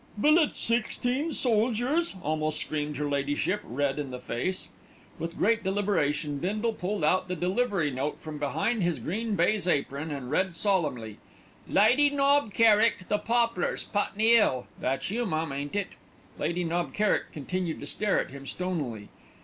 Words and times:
"Billet 0.19 0.55
sixteen 0.55 1.31
soldiers!" 1.31 2.15
almost 2.23 2.59
screamed 2.59 2.97
her 2.97 3.07
ladyship, 3.07 3.61
red 3.63 3.99
in 3.99 4.09
the 4.09 4.17
face. 4.17 4.69
With 5.19 5.37
great 5.37 5.63
deliberation 5.63 6.39
Bindle 6.39 6.73
pulled 6.73 7.03
out 7.03 7.27
the 7.27 7.35
delivery 7.35 7.91
note 7.91 8.19
from 8.19 8.39
behind 8.39 8.81
his 8.81 8.97
green 8.97 9.35
baize 9.35 9.67
apron, 9.67 10.09
and 10.09 10.31
read 10.31 10.55
solemnly: 10.55 11.19
"'Lady 11.69 12.09
Knob 12.09 12.51
Kerrick, 12.51 13.09
The 13.09 13.19
Poplars, 13.19 13.83
Putney 13.83 14.33
'Ill.' 14.37 14.65
That's 14.79 15.11
you, 15.11 15.23
mum, 15.23 15.51
ain't 15.51 15.75
it?" 15.75 15.89
Lady 16.39 16.63
Knob 16.63 16.95
Kerrick 16.95 17.31
continued 17.31 17.79
to 17.81 17.85
stare 17.85 18.19
at 18.19 18.31
him 18.31 18.47
stonily. 18.47 19.09